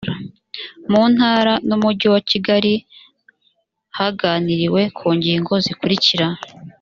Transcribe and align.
mu 0.91 1.03
ntara 1.13 1.53
n 1.67 1.69
umujyi 1.77 2.07
wa 2.13 2.21
kigali 2.29 2.73
haganiriwe 3.97 4.81
ku 4.97 5.07
ngingo 5.17 5.53
zikurikira 5.65 6.27